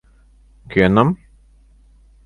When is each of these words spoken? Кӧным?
Кӧным? 0.71 1.09